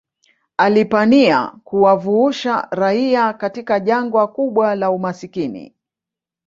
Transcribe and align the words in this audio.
alipania 0.57 1.47
kuwavuusha 1.63 2.67
raia 2.71 3.33
katika 3.33 3.79
jangwa 3.79 4.27
kubwa 4.27 4.75
la 4.75 4.91
umasikini 4.91 5.75